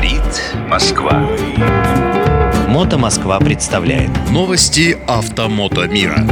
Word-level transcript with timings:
Говорит 0.00 0.42
Москва. 0.66 1.28
Мото 2.68 2.96
Москва 2.96 3.38
представляет 3.38 4.10
Новости 4.30 4.96
автомото 5.06 5.86
мира. 5.88 6.26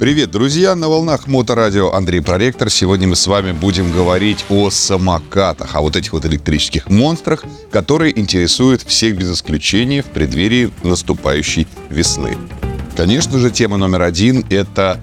Привет, 0.00 0.30
друзья! 0.30 0.74
На 0.74 0.88
волнах 0.88 1.26
Моторадио 1.26 1.92
Андрей 1.92 2.22
Проректор. 2.22 2.70
Сегодня 2.70 3.06
мы 3.06 3.16
с 3.16 3.26
вами 3.26 3.52
будем 3.52 3.92
говорить 3.92 4.46
о 4.48 4.70
самокатах, 4.70 5.74
о 5.74 5.82
вот 5.82 5.96
этих 5.96 6.14
вот 6.14 6.24
электрических 6.24 6.88
монстрах, 6.88 7.44
которые 7.70 8.18
интересуют 8.18 8.80
всех 8.80 9.18
без 9.18 9.30
исключения 9.30 10.00
в 10.00 10.06
преддверии 10.06 10.70
наступающей 10.82 11.66
весны. 11.90 12.38
Конечно 12.96 13.38
же, 13.38 13.50
тема 13.50 13.76
номер 13.76 14.00
один– 14.00 14.46
это 14.48 14.98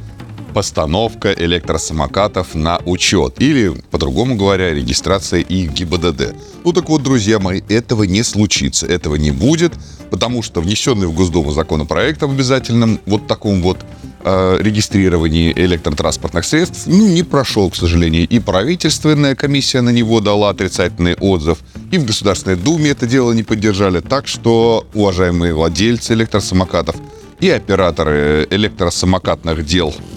постановка 0.55 1.33
электросамокатов 1.33 2.55
на 2.55 2.79
учет. 2.85 3.35
Или, 3.39 3.73
по-другому 3.91 4.35
говоря, 4.37 4.73
регистрация 4.73 5.41
их 5.41 5.73
ГИБДД. 5.73 6.33
Ну 6.63 6.71
так 6.71 6.87
вот, 6.87 7.03
друзья 7.03 7.39
мои, 7.39 7.61
этого 7.67 8.03
не 8.03 8.23
случится, 8.23 8.85
этого 8.85 9.15
не 9.15 9.31
будет, 9.31 9.73
потому 10.09 10.41
что 10.41 10.61
внесенный 10.61 11.07
в 11.07 11.13
Госдуму 11.13 11.51
законопроект 11.51 12.23
об 12.23 12.31
обязательном 12.31 13.01
вот 13.05 13.27
таком 13.27 13.61
вот 13.61 13.79
э, 14.23 14.57
регистрировании 14.61 15.51
электротранспортных 15.51 16.45
средств, 16.45 16.87
ну, 16.87 17.05
не 17.05 17.23
прошел, 17.23 17.69
к 17.69 17.75
сожалению. 17.75 18.25
И 18.25 18.39
правительственная 18.39 19.35
комиссия 19.35 19.81
на 19.81 19.89
него 19.89 20.21
дала 20.21 20.51
отрицательный 20.51 21.15
отзыв, 21.15 21.57
и 21.91 21.97
в 21.97 22.05
Государственной 22.05 22.55
Думе 22.55 22.91
это 22.91 23.07
дело 23.07 23.33
не 23.33 23.43
поддержали. 23.43 23.99
Так 23.99 24.25
что, 24.25 24.87
уважаемые 24.93 25.53
владельцы 25.53 26.13
электросамокатов 26.13 26.95
и 27.41 27.49
операторы 27.49 28.47
электросамокатных 28.49 29.65
дел 29.65 29.93
Э, 29.93 30.14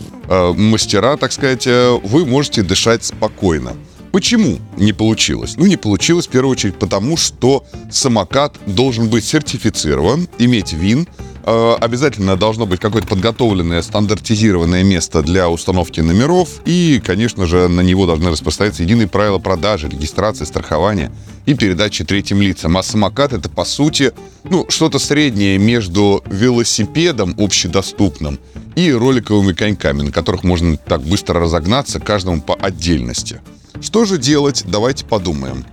мастера, 0.53 1.17
так 1.17 1.33
сказать, 1.33 1.67
э, 1.67 1.99
вы 2.03 2.27
можете 2.27 2.63
дышать 2.63 3.05
спокойно. 3.05 3.73
Почему 4.13 4.59
не 4.77 4.93
получилось? 4.93 5.55
Ну, 5.57 5.67
не 5.67 5.77
получилось 5.77 6.27
в 6.27 6.31
первую 6.31 6.53
очередь 6.53 6.79
потому, 6.79 7.17
что 7.17 7.65
самокат 7.91 8.57
должен 8.67 9.09
быть 9.09 9.25
сертифицирован, 9.25 10.29
иметь 10.39 10.73
ВИН, 10.73 11.07
э, 11.45 11.75
обязательно 11.79 12.37
должно 12.37 12.65
быть 12.65 12.81
какое-то 12.81 13.07
подготовленное, 13.07 13.83
стандартизированное 13.83 14.83
место 14.83 15.23
для 15.23 15.51
установки 15.51 16.01
номеров, 16.01 16.49
и, 16.65 17.03
конечно 17.05 17.47
же, 17.47 17.69
на 17.69 17.83
него 17.83 18.07
должны 18.07 18.31
распространяться 18.31 18.83
единые 18.83 19.09
правила 19.09 19.39
продажи, 19.39 19.89
регистрации, 19.89 20.45
страхования 20.45 21.13
и 21.45 21.55
передачи 21.55 22.03
третьим 22.03 22.41
лицам. 22.41 22.79
А 22.79 22.83
самокат 22.83 23.35
это, 23.35 23.51
по 23.51 23.67
сути, 23.67 24.13
ну, 24.45 24.65
что-то 24.71 24.99
среднее 24.99 25.59
между 25.59 26.25
велосипедом 26.27 27.35
общедоступным 27.39 28.39
и 28.75 28.91
роликовыми 28.91 29.53
коньками, 29.53 30.03
на 30.03 30.13
которых 30.13 30.45
можно 30.45 30.79
так 30.79 31.03
быстро 31.03 31.41
разогнаться 31.41 32.01
каждому 32.01 32.41
по 32.41 32.55
отдельности. 32.55 33.41
Что 33.81 34.05
же 34.05 34.19
делать? 34.19 34.65
Давайте 34.67 35.05
подумаем. 35.05 35.65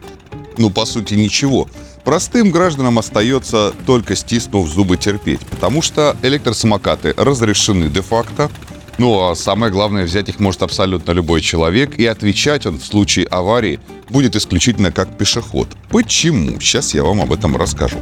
Ну, 0.57 0.69
по 0.69 0.85
сути, 0.85 1.15
ничего. 1.15 1.67
Простым 2.03 2.51
гражданам 2.51 2.99
остается 2.99 3.73
только 3.87 4.15
стиснув 4.15 4.69
зубы 4.69 4.95
терпеть, 4.95 5.39
потому 5.39 5.81
что 5.81 6.15
электросамокаты 6.21 7.13
разрешены 7.17 7.89
де-факто, 7.89 8.51
ну 8.99 9.27
а 9.29 9.35
самое 9.35 9.71
главное, 9.71 10.05
взять 10.05 10.29
их 10.29 10.39
может 10.39 10.61
абсолютно 10.61 11.11
любой 11.11 11.41
человек, 11.41 11.97
и 11.97 12.05
отвечать 12.05 12.67
он 12.67 12.77
в 12.77 12.85
случае 12.85 13.25
аварии 13.25 13.79
будет 14.09 14.35
исключительно 14.35 14.91
как 14.91 15.17
пешеход. 15.17 15.67
Почему? 15.89 16.59
Сейчас 16.59 16.93
я 16.93 17.03
вам 17.03 17.21
об 17.21 17.33
этом 17.33 17.57
расскажу. 17.57 17.97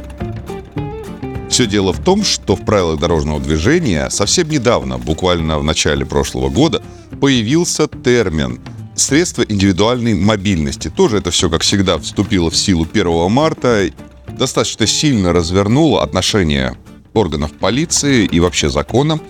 Все 1.48 1.66
дело 1.66 1.92
в 1.92 2.02
том, 2.02 2.24
что 2.24 2.56
в 2.56 2.64
правилах 2.64 3.00
дорожного 3.00 3.40
движения 3.40 4.10
совсем 4.10 4.50
недавно, 4.50 4.98
буквально 4.98 5.58
в 5.58 5.64
начале 5.64 6.04
прошлого 6.04 6.50
года, 6.50 6.82
появился 7.20 7.88
термин 7.88 8.60
«средства 8.94 9.42
индивидуальной 9.42 10.14
мобильности». 10.14 10.88
Тоже 10.88 11.18
это 11.18 11.30
все, 11.30 11.50
как 11.50 11.62
всегда, 11.62 11.98
вступило 11.98 12.50
в 12.50 12.56
силу 12.56 12.86
1 12.90 13.30
марта, 13.30 13.90
достаточно 14.38 14.86
сильно 14.86 15.32
развернуло 15.32 16.02
отношение 16.02 16.76
органов 17.14 17.52
полиции 17.52 18.24
и 18.24 18.40
вообще 18.40 18.68
законам 18.68 19.22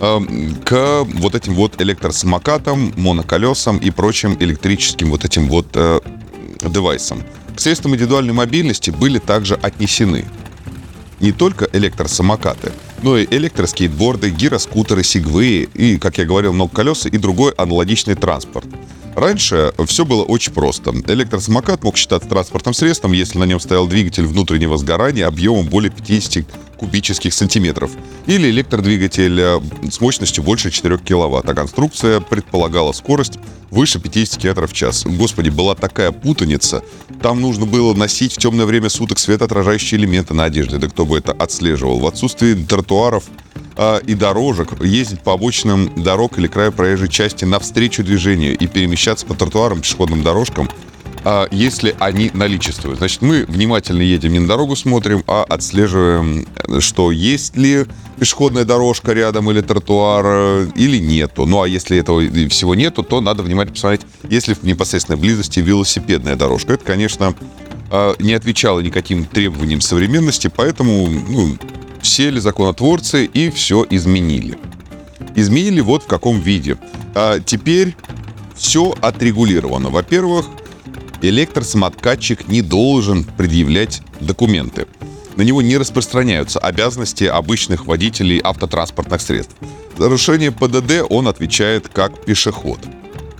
э, 0.00 0.18
к 0.64 1.04
вот 1.04 1.34
этим 1.34 1.54
вот 1.54 1.80
электросамокатам, 1.80 2.92
моноколесам 2.96 3.78
и 3.78 3.90
прочим 3.90 4.36
электрическим 4.40 5.10
вот 5.10 5.24
этим 5.24 5.48
вот 5.48 5.68
э, 5.74 6.00
девайсам. 6.62 7.22
К 7.56 7.60
средствам 7.60 7.94
индивидуальной 7.94 8.34
мобильности 8.34 8.90
были 8.90 9.18
также 9.18 9.54
отнесены 9.54 10.24
не 11.20 11.32
только 11.32 11.68
электросамокаты, 11.72 12.72
но 13.02 13.16
и 13.16 13.26
электроскейтборды, 13.28 14.30
гироскутеры, 14.30 15.02
сигвеи 15.02 15.68
и, 15.74 15.98
как 15.98 16.18
я 16.18 16.24
говорил, 16.24 16.52
много 16.52 16.74
колеса 16.74 17.08
и 17.08 17.18
другой 17.18 17.52
аналогичный 17.52 18.14
транспорт. 18.14 18.66
Раньше 19.18 19.72
все 19.86 20.04
было 20.04 20.22
очень 20.22 20.52
просто. 20.52 20.92
Электросамокат 20.92 21.82
мог 21.82 21.96
считаться 21.96 22.28
транспортным 22.28 22.72
средством, 22.72 23.10
если 23.10 23.36
на 23.36 23.44
нем 23.44 23.58
стоял 23.58 23.88
двигатель 23.88 24.24
внутреннего 24.24 24.76
сгорания 24.76 25.26
объемом 25.26 25.66
более 25.66 25.90
50 25.90 26.46
кубических 26.78 27.34
сантиметров 27.34 27.90
или 28.26 28.48
электродвигатель 28.48 29.40
э, 29.40 29.60
с 29.90 30.00
мощностью 30.00 30.44
больше 30.44 30.70
4 30.70 30.98
киловатт, 30.98 31.48
а 31.48 31.54
конструкция 31.54 32.20
предполагала 32.20 32.92
скорость 32.92 33.38
выше 33.70 34.00
50 34.00 34.40
км 34.40 34.66
в 34.66 34.72
час. 34.72 35.04
Господи, 35.04 35.50
была 35.50 35.74
такая 35.74 36.12
путаница. 36.12 36.82
Там 37.20 37.40
нужно 37.40 37.66
было 37.66 37.92
носить 37.94 38.34
в 38.34 38.38
темное 38.38 38.64
время 38.64 38.88
суток 38.88 39.18
светоотражающие 39.18 40.00
элементы 40.00 40.34
на 40.34 40.44
одежде. 40.44 40.78
Да 40.78 40.88
кто 40.88 41.04
бы 41.04 41.18
это 41.18 41.32
отслеживал? 41.32 41.98
В 41.98 42.06
отсутствии 42.06 42.54
тротуаров 42.54 43.24
э, 43.76 44.00
и 44.06 44.14
дорожек 44.14 44.80
ездить 44.82 45.20
по 45.20 45.34
обочинам 45.34 45.90
дорог 46.02 46.38
или 46.38 46.46
краю 46.46 46.72
проезжей 46.72 47.08
части 47.08 47.44
навстречу 47.44 48.02
движению 48.02 48.56
и 48.56 48.66
перемещаться 48.66 49.26
по 49.26 49.34
тротуарам, 49.34 49.80
пешеходным 49.80 50.22
дорожкам– 50.22 50.70
если 51.50 51.94
они 51.98 52.30
наличествуют. 52.32 52.98
Значит, 52.98 53.22
мы 53.22 53.44
внимательно 53.46 54.02
едем, 54.02 54.32
не 54.32 54.38
на 54.38 54.48
дорогу 54.48 54.76
смотрим, 54.76 55.24
а 55.26 55.44
отслеживаем, 55.44 56.46
что 56.80 57.10
есть 57.10 57.56
ли 57.56 57.86
пешеходная 58.18 58.64
дорожка 58.64 59.12
рядом 59.12 59.50
или 59.50 59.60
тротуар, 59.60 60.24
э, 60.26 60.66
или 60.74 60.98
нету. 60.98 61.46
Ну, 61.46 61.62
а 61.62 61.68
если 61.68 61.98
этого 61.98 62.20
всего 62.48 62.74
нету, 62.74 63.02
то 63.02 63.20
надо 63.20 63.42
внимательно 63.42 63.74
посмотреть, 63.74 64.02
ли 64.48 64.54
в 64.54 64.62
непосредственной 64.62 65.18
близости 65.18 65.60
велосипедная 65.60 66.36
дорожка. 66.36 66.74
Это, 66.74 66.84
конечно, 66.84 67.34
а, 67.90 68.14
не 68.18 68.32
отвечало 68.34 68.80
никаким 68.80 69.24
требованиям 69.24 69.80
современности, 69.80 70.50
поэтому 70.54 71.08
ну, 71.08 71.56
сели 72.02 72.38
законотворцы 72.38 73.24
и 73.24 73.50
все 73.50 73.86
изменили. 73.88 74.58
Изменили 75.34 75.80
вот 75.80 76.04
в 76.04 76.06
каком 76.06 76.40
виде. 76.40 76.76
А 77.14 77.38
теперь 77.40 77.96
все 78.56 78.94
отрегулировано. 79.00 79.90
Во-первых, 79.90 80.46
электросамокатчик 81.22 82.48
не 82.48 82.62
должен 82.62 83.24
предъявлять 83.24 84.02
документы. 84.20 84.86
На 85.36 85.42
него 85.42 85.62
не 85.62 85.76
распространяются 85.76 86.58
обязанности 86.58 87.24
обычных 87.24 87.86
водителей 87.86 88.40
автотранспортных 88.42 89.20
средств. 89.20 89.54
За 89.96 90.04
нарушение 90.04 90.50
ПДД 90.50 91.04
он 91.08 91.28
отвечает 91.28 91.88
как 91.88 92.24
пешеход. 92.24 92.80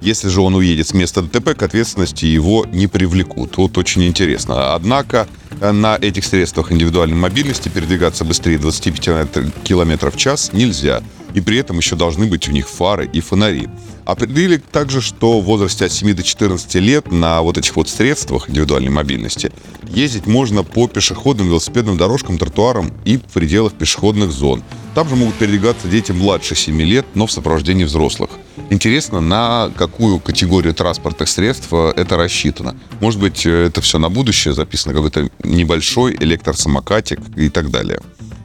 Если 0.01 0.29
же 0.29 0.41
он 0.41 0.55
уедет 0.55 0.87
с 0.87 0.95
места 0.95 1.23
ДТП, 1.23 1.57
к 1.57 1.63
ответственности 1.63 2.25
его 2.25 2.65
не 2.71 2.87
привлекут. 2.87 3.57
Вот 3.57 3.77
очень 3.79 4.05
интересно. 4.07 4.75
Однако 4.75 5.27
на 5.61 5.97
этих 6.01 6.25
средствах 6.25 6.73
индивидуальной 6.73 7.17
мобильности 7.17 7.69
передвигаться 7.69 8.25
быстрее 8.25 8.59
25 8.59 9.65
км 9.65 10.11
в 10.11 10.17
час 10.17 10.53
нельзя. 10.53 11.03
И 11.35 11.41
при 11.41 11.59
этом 11.59 11.77
еще 11.79 11.95
должны 11.95 12.27
быть 12.27 12.49
у 12.49 12.53
них 12.53 12.69
фары 12.69 13.09
и 13.13 13.21
фонари. 13.21 13.69
Определили 14.05 14.57
также, 14.57 15.03
что 15.03 15.41
в 15.41 15.45
возрасте 15.45 15.85
от 15.85 15.93
7 15.93 16.15
до 16.15 16.23
14 16.23 16.75
лет 16.77 17.13
на 17.13 17.43
вот 17.43 17.59
этих 17.59 17.77
вот 17.77 17.89
средствах 17.89 18.49
индивидуальной 18.49 18.91
мобильности 18.91 19.53
ездить 19.89 20.27
можно 20.27 20.63
по 20.63 20.89
пешеходным 20.89 21.49
велосипедным 21.49 21.99
дорожкам, 21.99 22.39
тротуарам 22.39 22.91
и 23.05 23.19
в 23.19 23.23
пределах 23.25 23.75
пешеходных 23.75 24.33
зон. 24.33 24.63
Там 24.95 25.09
же 25.09 25.17
могут 25.17 25.35
передвигаться 25.35 25.89
дети 25.89 26.13
младше 26.13 26.55
7 26.55 26.81
лет, 26.81 27.07
но 27.15 27.27
в 27.27 27.33
сопровождении 27.33 27.85
взрослых. 27.85 28.31
Интересно, 28.71 29.21
на 29.21 29.71
какую 29.77 30.21
категорию 30.21 30.75
транспортных 30.75 31.29
средств 31.29 31.69
э, 31.73 31.93
это 31.97 32.17
рассчитано. 32.17 32.77
Может 33.01 33.19
быть, 33.19 33.47
э, 33.47 33.67
это 33.67 33.81
все 33.81 33.99
на 33.99 34.11
будущее 34.11 34.53
записано, 34.53 34.95
какой-то 34.95 35.31
небольшой 35.43 36.15
электросамокатик 36.15 37.19
и 37.37 37.49
так 37.49 37.71
далее. 37.71 38.01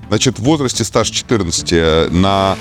Значит, 0.08 0.38
в 0.38 0.44
возрасте 0.44 0.84
старше 0.84 1.12
14 1.12 1.74
э, 1.74 2.08
на 2.12 2.56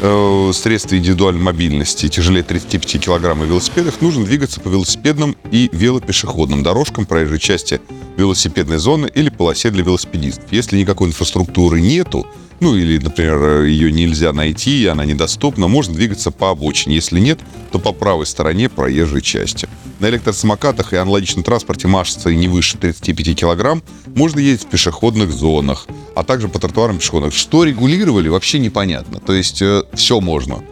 э, 0.00 0.50
средства 0.52 0.96
индивидуальной 0.96 1.40
мобильности 1.40 2.08
тяжелее 2.08 2.42
35 2.42 3.00
килограмм 3.04 3.44
и 3.44 3.46
велосипедах 3.46 4.00
нужно 4.00 4.24
двигаться 4.24 4.60
по 4.60 4.68
велосипедным 4.68 5.36
и 5.50 5.70
велопешеходным 5.72 6.62
дорожкам 6.62 7.06
проезжей 7.06 7.38
части 7.38 7.80
велосипедной 8.16 8.78
зоны 8.78 9.10
или 9.14 9.28
полосе 9.28 9.70
для 9.70 9.84
велосипедистов. 9.84 10.44
Если 10.50 10.78
никакой 10.78 11.08
инфраструктуры 11.08 11.80
нету, 11.80 12.26
ну 12.60 12.74
или, 12.74 12.98
например, 12.98 13.64
ее 13.64 13.92
нельзя 13.92 14.32
найти, 14.32 14.86
она 14.86 15.04
недоступна, 15.04 15.68
можно 15.68 15.94
двигаться 15.94 16.30
по 16.30 16.50
обочине. 16.50 16.94
Если 16.94 17.20
нет, 17.20 17.38
то 17.70 17.78
по 17.78 17.92
правой 17.92 18.26
стороне 18.26 18.68
проезжей 18.68 19.20
части. 19.20 19.68
На 19.98 20.08
электросамокатах 20.08 20.92
и 20.92 20.96
аналогичном 20.96 21.44
транспорте 21.44 21.88
массой 21.88 22.36
не 22.36 22.48
выше 22.48 22.76
35 22.78 23.36
килограмм 23.36 23.82
можно 24.14 24.40
ездить 24.40 24.66
в 24.66 24.70
пешеходных 24.70 25.30
зонах, 25.30 25.86
а 26.14 26.22
также 26.22 26.48
по 26.48 26.58
тротуарам 26.58 26.98
пешеходных. 26.98 27.34
Что 27.34 27.64
регулировали, 27.64 28.28
вообще 28.28 28.58
непонятно. 28.58 29.20
То 29.20 29.32
есть 29.32 29.62
э, 29.62 29.82
все 29.94 30.20
можно. 30.20 30.62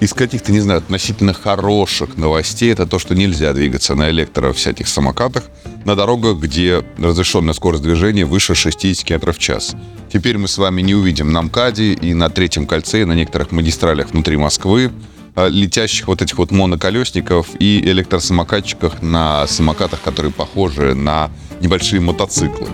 Из 0.00 0.12
каких-то, 0.12 0.52
не 0.52 0.60
знаю, 0.60 0.78
относительно 0.78 1.32
хороших 1.32 2.16
новостей 2.16 2.72
это 2.72 2.86
то, 2.86 2.98
что 2.98 3.14
нельзя 3.14 3.52
двигаться 3.52 3.94
на 3.94 4.10
электро 4.10 4.52
всяких 4.52 4.88
самокатах 4.88 5.44
на 5.84 5.94
дорогах, 5.96 6.38
где 6.38 6.84
разрешенная 6.98 7.54
скорость 7.54 7.82
движения 7.82 8.24
выше 8.24 8.54
60 8.54 9.04
км 9.04 9.32
в 9.32 9.38
час. 9.38 9.74
Теперь 10.12 10.38
мы 10.38 10.48
с 10.48 10.58
вами 10.58 10.82
не 10.82 10.94
увидим 10.94 11.32
на 11.32 11.42
МКАДе 11.42 11.94
и 11.94 12.14
на 12.14 12.28
Третьем 12.28 12.66
кольце, 12.66 13.02
и 13.02 13.04
на 13.04 13.12
некоторых 13.12 13.52
магистралях 13.52 14.10
внутри 14.10 14.36
Москвы 14.36 14.92
а, 15.34 15.48
летящих 15.48 16.08
вот 16.08 16.22
этих 16.22 16.38
вот 16.38 16.50
моноколесников 16.50 17.48
и 17.58 17.80
электросамокатчиках 17.80 19.02
на 19.02 19.46
самокатах, 19.46 20.02
которые 20.02 20.32
похожи 20.32 20.94
на 20.94 21.30
небольшие 21.60 22.00
мотоциклы. 22.00 22.68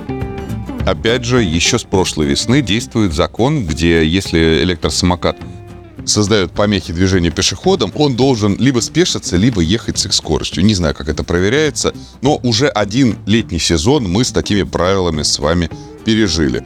Опять 0.87 1.25
же, 1.25 1.43
еще 1.43 1.79
с 1.79 1.85
прошлой 1.85 2.27
весны 2.27 2.61
действует 2.61 3.13
закон, 3.13 3.65
где 3.67 4.05
если 4.05 4.63
электросамокат 4.63 5.37
создает 6.05 6.53
помехи 6.53 6.93
движения 6.93 7.31
пешеходам, 7.31 7.93
он 7.95 8.17
должен 8.17 8.57
либо 8.59 8.81
спешиться, 8.81 9.37
либо 9.37 9.61
ехать 9.61 9.99
с 9.99 10.07
их 10.07 10.13
скоростью. 10.13 10.65
Не 10.65 10.75
знаю, 10.75 10.95
как 10.95 11.09
это 11.09 11.25
проверяется, 11.25 11.95
но 12.21 12.39
уже 12.43 12.69
один 12.69 13.19
летний 13.27 13.59
сезон 13.59 14.05
мы 14.09 14.25
с 14.25 14.33
такими 14.33 14.63
правилами 14.63 15.23
с 15.23 15.39
вами 15.39 15.71
пережили. 16.05 16.65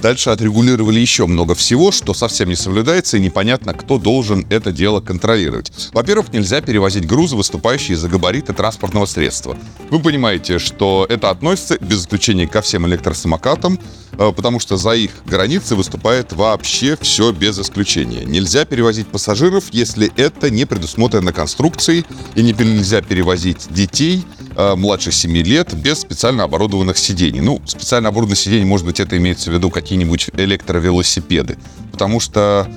Дальше 0.00 0.30
отрегулировали 0.30 1.00
еще 1.00 1.26
много 1.26 1.54
всего, 1.54 1.90
что 1.90 2.14
совсем 2.14 2.48
не 2.48 2.56
соблюдается, 2.56 3.16
и 3.16 3.20
непонятно, 3.20 3.72
кто 3.72 3.98
должен 3.98 4.46
это 4.50 4.72
дело 4.72 5.00
контролировать. 5.00 5.72
Во-первых, 5.92 6.32
нельзя 6.32 6.60
перевозить 6.60 7.06
грузы, 7.06 7.36
выступающие 7.36 7.96
за 7.96 8.08
габариты 8.08 8.52
транспортного 8.52 9.06
средства. 9.06 9.56
Вы 9.90 10.00
понимаете, 10.00 10.58
что 10.58 11.06
это 11.08 11.30
относится, 11.30 11.78
без 11.78 12.02
исключения, 12.02 12.46
ко 12.46 12.60
всем 12.60 12.86
электросамокатам, 12.86 13.78
э, 14.18 14.32
потому 14.32 14.60
что 14.60 14.76
за 14.76 14.92
их 14.92 15.10
границы 15.24 15.74
выступает 15.74 16.32
вообще 16.32 16.96
все 17.00 17.32
без 17.32 17.58
исключения. 17.58 18.24
Нельзя 18.24 18.64
перевозить 18.64 19.08
пассажиров, 19.08 19.64
если 19.72 20.12
это 20.16 20.50
не 20.50 20.66
предусмотрено 20.66 21.32
конструкцией, 21.32 22.04
и 22.34 22.42
нельзя 22.42 23.00
перевозить 23.00 23.66
детей, 23.70 24.24
Э, 24.58 24.74
младше 24.74 25.12
7 25.12 25.36
лет 25.42 25.74
без 25.74 26.00
специально 26.00 26.44
оборудованных 26.44 26.96
сидений. 26.96 27.40
Ну, 27.40 27.60
специально 27.66 28.08
оборудованные 28.08 28.36
сиденья, 28.36 28.64
может 28.64 28.86
быть, 28.86 29.00
это 29.00 29.18
имеется 29.18 29.50
в 29.50 29.54
виду 29.54 29.68
какие-нибудь 29.86 30.30
электровелосипеды. 30.36 31.56
Потому 31.92 32.18
что 32.18 32.68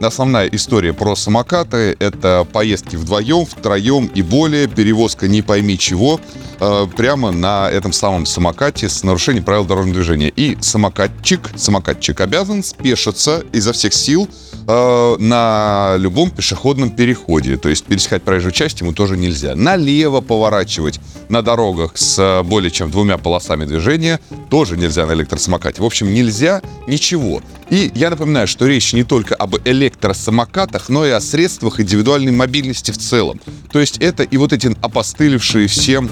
Основная 0.00 0.46
история 0.46 0.92
про 0.92 1.16
самокаты— 1.16 1.96
это 1.98 2.46
поездки 2.52 2.94
вдвоем, 2.94 3.44
втроем 3.44 4.06
и 4.06 4.22
более, 4.22 4.68
перевозка 4.68 5.26
не 5.26 5.42
пойми 5.42 5.76
чего, 5.76 6.20
э, 6.60 6.86
прямо 6.96 7.30
на 7.32 7.70
этом 7.70 7.92
самом 7.92 8.26
самокате 8.26 8.88
с 8.88 9.02
нарушением 9.02 9.44
правил 9.44 9.64
дорожного 9.64 9.94
движения. 9.94 10.28
И 10.28 10.56
самокатчик, 10.60 11.50
самокатчик 11.56 12.20
обязан 12.20 12.62
спешиться 12.62 13.44
изо 13.52 13.72
всех 13.72 13.92
сил, 13.94 14.28
э, 14.66 15.16
на 15.18 15.96
любом 15.98 16.30
пешеходном 16.30 16.90
переходе. 16.90 17.56
То 17.56 17.68
есть 17.68 17.84
пересекать 17.84 18.22
проезжую 18.22 18.52
часть 18.52 18.80
ему 18.80 18.92
тоже 18.92 19.16
нельзя. 19.16 19.54
Налево 19.54 20.20
поворачивать 20.20 21.00
на 21.28 21.42
дорогах 21.42 21.96
с 21.96 22.42
более 22.44 22.70
чем 22.70 22.90
двумя 22.90 23.18
полосами 23.18 23.64
движения 23.64 24.20
тоже 24.50 24.76
нельзя 24.76 25.06
на 25.06 25.12
электросамокате. 25.12 25.82
В 25.82 25.84
общем, 25.84 26.12
нельзя 26.12 26.62
ничего. 26.86 27.42
И 27.70 27.90
я 27.94 28.10
напоминаю, 28.10 28.46
что 28.46 28.66
речь 28.66 28.92
не 28.92 29.02
только 29.02 29.34
об 29.34 29.56
электросамокатах, 29.64 30.88
но 30.88 31.04
и 31.04 31.10
о 31.10 31.20
средствах 31.20 31.80
индивидуальной 31.80 32.32
мобильности 32.32 32.92
в 32.92 32.98
целом. 32.98 33.40
То 33.72 33.80
есть 33.80 33.98
это 33.98 34.22
и 34.22 34.36
вот 34.36 34.52
эти 34.52 34.76
опостылевшие 34.80 35.66
всем 35.66 36.10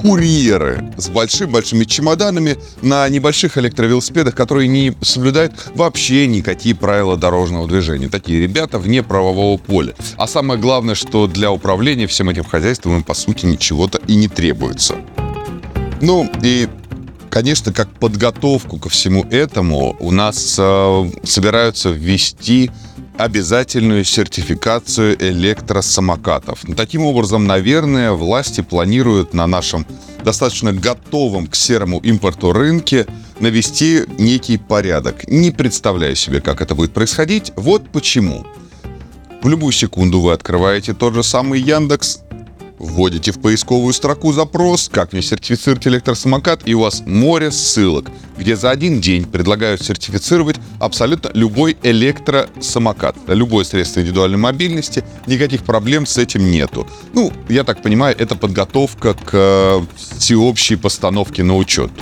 курьеры 0.00 0.92
с 0.96 1.08
большими-большими 1.08 1.84
чемоданами 1.84 2.56
на 2.82 3.08
небольших 3.08 3.58
электровелосипедах, 3.58 4.34
которые 4.34 4.68
не 4.68 4.94
соблюдают 5.02 5.52
вообще 5.74 6.26
никакие 6.26 6.74
правила 6.74 7.16
дорожного 7.16 7.68
движения. 7.68 8.08
Такие 8.08 8.40
ребята 8.40 8.78
вне 8.78 9.02
правового 9.02 9.58
поля. 9.58 9.94
А 10.16 10.26
самое 10.26 10.58
главное, 10.58 10.94
что 10.94 11.26
для 11.26 11.50
управления 11.52 12.06
всем 12.06 12.30
этим 12.30 12.44
хозяйством 12.44 12.96
им, 12.96 13.02
по 13.02 13.14
сути, 13.14 13.46
ничего-то 13.46 14.00
и 14.06 14.14
не 14.14 14.28
требуется. 14.28 14.96
Ну, 16.00 16.30
и 16.42 16.68
конечно, 17.28 17.72
как 17.72 17.90
подготовку 17.90 18.78
ко 18.78 18.88
всему 18.88 19.24
этому 19.30 19.96
у 20.00 20.10
нас 20.10 20.56
э, 20.58 21.10
собираются 21.24 21.90
ввести 21.90 22.70
обязательную 23.22 24.04
сертификацию 24.04 25.16
электросамокатов. 25.20 26.62
Таким 26.76 27.04
образом, 27.04 27.46
наверное, 27.46 28.12
власти 28.12 28.62
планируют 28.62 29.34
на 29.34 29.46
нашем 29.46 29.86
достаточно 30.24 30.72
готовом 30.72 31.46
к 31.46 31.54
серому 31.54 31.98
импорту 32.00 32.52
рынке 32.52 33.06
навести 33.38 34.04
некий 34.18 34.58
порядок. 34.58 35.28
Не 35.28 35.50
представляю 35.50 36.16
себе, 36.16 36.40
как 36.40 36.60
это 36.60 36.74
будет 36.74 36.92
происходить. 36.92 37.52
Вот 37.56 37.90
почему. 37.90 38.46
В 39.42 39.48
любую 39.48 39.72
секунду 39.72 40.20
вы 40.20 40.32
открываете 40.32 40.92
тот 40.92 41.14
же 41.14 41.22
самый 41.22 41.60
Яндекс, 41.60 42.20
Вводите 43.00 43.32
в 43.32 43.40
поисковую 43.40 43.94
строку 43.94 44.30
запрос 44.30 44.90
«Как 44.92 45.14
мне 45.14 45.22
сертифицировать 45.22 45.86
электросамокат?» 45.86 46.68
и 46.68 46.74
у 46.74 46.80
вас 46.80 47.02
море 47.06 47.50
ссылок, 47.50 48.10
где 48.36 48.56
за 48.56 48.68
один 48.68 49.00
день 49.00 49.24
предлагают 49.24 49.82
сертифицировать 49.82 50.56
абсолютно 50.78 51.30
любой 51.32 51.78
электросамокат, 51.82 53.16
любое 53.26 53.64
средство 53.64 54.00
индивидуальной 54.00 54.36
мобильности, 54.36 55.02
никаких 55.26 55.64
проблем 55.64 56.04
с 56.04 56.18
этим 56.18 56.50
нету. 56.50 56.86
Ну, 57.14 57.32
я 57.48 57.64
так 57.64 57.82
понимаю, 57.82 58.14
это 58.18 58.36
подготовка 58.36 59.14
к 59.14 59.30
э, 59.32 59.80
всеобщей 60.18 60.76
постановке 60.76 61.42
на 61.42 61.56
учет. 61.56 61.92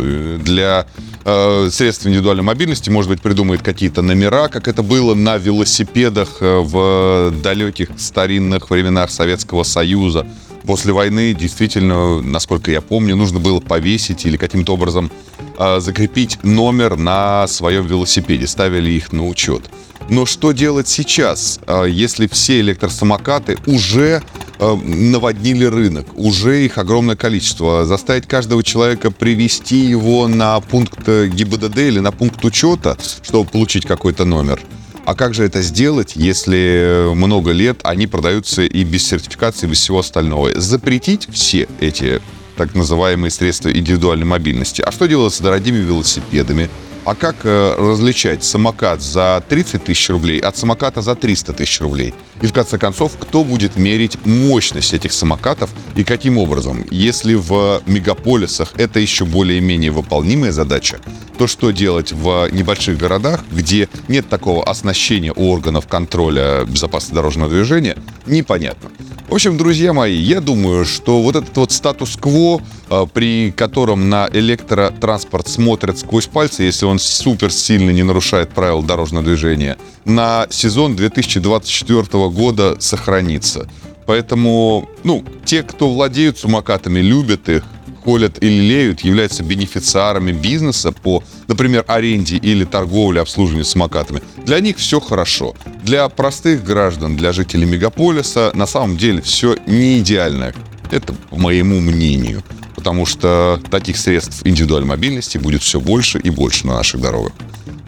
Для 0.42 0.84
э, 1.24 1.68
средств 1.70 2.08
индивидуальной 2.08 2.42
мобильности, 2.42 2.90
может 2.90 3.08
быть, 3.08 3.22
придумают 3.22 3.62
какие-то 3.62 4.02
номера, 4.02 4.48
как 4.48 4.66
это 4.66 4.82
было 4.82 5.14
на 5.14 5.36
велосипедах 5.36 6.38
э, 6.40 6.58
в 6.58 7.32
далеких 7.40 7.90
старинных 7.98 8.70
временах 8.70 9.12
Советского 9.12 9.62
Союза 9.62 10.26
после 10.68 10.92
войны 10.92 11.32
действительно, 11.32 12.20
насколько 12.20 12.70
я 12.70 12.82
помню, 12.82 13.16
нужно 13.16 13.40
было 13.40 13.58
повесить 13.58 14.26
или 14.26 14.36
каким-то 14.36 14.74
образом 14.74 15.10
э, 15.58 15.80
закрепить 15.80 16.38
номер 16.44 16.98
на 16.98 17.46
своем 17.46 17.86
велосипеде, 17.86 18.46
ставили 18.46 18.90
их 18.90 19.10
на 19.10 19.26
учет. 19.26 19.62
Но 20.10 20.26
что 20.26 20.52
делать 20.52 20.86
сейчас, 20.86 21.58
э, 21.66 21.86
если 21.88 22.26
все 22.26 22.60
электросамокаты 22.60 23.56
уже 23.64 24.22
э, 24.58 24.74
наводнили 24.84 25.64
рынок, 25.64 26.06
уже 26.14 26.66
их 26.66 26.76
огромное 26.76 27.16
количество? 27.16 27.86
Заставить 27.86 28.26
каждого 28.26 28.62
человека 28.62 29.10
привести 29.10 29.78
его 29.78 30.28
на 30.28 30.60
пункт 30.60 31.08
ГИБДД 31.08 31.78
или 31.78 32.00
на 32.00 32.12
пункт 32.12 32.44
учета, 32.44 32.98
чтобы 33.22 33.48
получить 33.48 33.86
какой-то 33.86 34.26
номер– 34.26 34.60
а 35.08 35.14
как 35.14 35.32
же 35.32 35.42
это 35.42 35.62
сделать, 35.62 36.16
если 36.16 37.14
много 37.14 37.52
лет 37.52 37.80
они 37.82 38.06
продаются 38.06 38.60
и 38.60 38.84
без 38.84 39.08
сертификации, 39.08 39.66
и 39.66 39.70
без 39.70 39.78
всего 39.78 40.00
остального? 40.00 40.60
Запретить 40.60 41.28
все 41.32 41.66
эти 41.80 42.20
так 42.58 42.74
называемые 42.74 43.30
средства 43.30 43.70
индивидуальной 43.70 44.26
мобильности. 44.26 44.82
А 44.82 44.92
что 44.92 45.06
делать 45.06 45.32
с 45.32 45.40
дорогими 45.40 45.78
велосипедами? 45.78 46.68
А 47.04 47.14
как 47.14 47.36
э, 47.44 47.74
различать 47.78 48.44
самокат 48.44 49.00
за 49.00 49.42
30 49.48 49.84
тысяч 49.84 50.10
рублей 50.10 50.40
от 50.40 50.56
самоката 50.56 51.00
за 51.00 51.14
300 51.14 51.52
тысяч 51.52 51.80
рублей? 51.80 52.14
И 52.42 52.46
в 52.46 52.52
конце 52.52 52.78
концов, 52.78 53.12
кто 53.18 53.44
будет 53.44 53.76
мерить 53.76 54.24
мощность 54.24 54.94
этих 54.94 55.12
самокатов 55.12 55.70
и 55.96 56.04
каким 56.04 56.38
образом? 56.38 56.84
Если 56.90 57.34
в 57.34 57.82
мегаполисах 57.86 58.74
это 58.76 59.00
еще 59.00 59.24
более-менее 59.24 59.90
выполнимая 59.90 60.52
задача, 60.52 60.98
то 61.38 61.46
что 61.46 61.70
делать 61.70 62.12
в 62.12 62.48
небольших 62.52 62.98
городах, 62.98 63.44
где 63.50 63.88
нет 64.08 64.28
такого 64.28 64.64
оснащения 64.64 65.32
органов 65.32 65.86
контроля 65.86 66.64
безопасности 66.64 67.14
дорожного 67.14 67.50
движения, 67.50 67.96
непонятно. 68.26 68.90
В 69.28 69.34
общем, 69.34 69.58
друзья 69.58 69.92
мои, 69.92 70.16
я 70.16 70.40
думаю, 70.40 70.86
что 70.86 71.22
вот 71.22 71.36
этот 71.36 71.54
вот 71.54 71.70
статус-кво, 71.70 72.62
а, 72.88 73.04
при 73.04 73.52
котором 73.54 74.08
на 74.08 74.26
электротранспорт 74.32 75.48
смотрят 75.48 75.98
сквозь 75.98 76.26
пальцы, 76.26 76.62
если 76.62 76.86
он 76.88 76.98
супер 76.98 77.52
сильно 77.52 77.90
не 77.90 78.02
нарушает 78.02 78.50
правила 78.50 78.82
дорожного 78.82 79.24
движения, 79.24 79.76
на 80.04 80.46
сезон 80.50 80.96
2024 80.96 82.28
года 82.28 82.76
сохранится. 82.80 83.68
Поэтому, 84.06 84.88
ну, 85.04 85.24
те, 85.44 85.62
кто 85.62 85.92
владеют 85.92 86.38
самокатами, 86.38 87.00
любят 87.00 87.48
их, 87.48 87.62
холят 88.02 88.42
или 88.42 88.62
леют, 88.62 89.00
являются 89.00 89.42
бенефициарами 89.42 90.32
бизнеса 90.32 90.92
по, 90.92 91.22
например, 91.46 91.84
аренде 91.86 92.36
или 92.36 92.64
торговле, 92.64 93.20
обслуживанию 93.20 93.66
самокатами, 93.66 94.22
для 94.46 94.60
них 94.60 94.78
все 94.78 94.98
хорошо. 94.98 95.54
Для 95.84 96.08
простых 96.08 96.64
граждан, 96.64 97.16
для 97.16 97.32
жителей 97.32 97.66
мегаполиса 97.66 98.50
на 98.54 98.66
самом 98.66 98.96
деле 98.96 99.20
все 99.20 99.56
не 99.66 99.98
идеально. 99.98 100.54
Это 100.90 101.12
по 101.12 101.36
моему 101.36 101.80
мнению. 101.80 102.42
Потому 102.78 103.06
что 103.06 103.60
таких 103.72 103.96
средств 103.96 104.42
индивидуальной 104.44 104.86
мобильности 104.86 105.36
будет 105.36 105.62
все 105.62 105.80
больше 105.80 106.20
и 106.20 106.30
больше 106.30 106.64
на 106.64 106.76
наших 106.76 107.00
дорогах. 107.00 107.32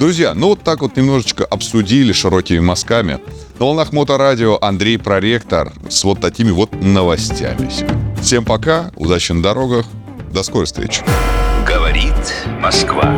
Друзья, 0.00 0.34
ну 0.34 0.48
вот 0.48 0.64
так 0.64 0.80
вот 0.80 0.96
немножечко 0.96 1.44
обсудили 1.44 2.12
широкими 2.12 2.58
мазками. 2.58 3.20
На 3.60 3.66
волнах 3.66 3.92
Моторадио 3.92 4.58
Андрей 4.60 4.98
Проректор 4.98 5.72
с 5.88 6.02
вот 6.02 6.20
такими 6.20 6.50
вот 6.50 6.72
новостями. 6.72 7.70
Всем 8.20 8.44
пока, 8.44 8.90
удачи 8.96 9.30
на 9.30 9.44
дорогах, 9.44 9.86
до 10.32 10.42
скорой 10.42 10.66
встречи. 10.66 11.02
Говорит 11.64 12.14
Москва. 12.60 13.16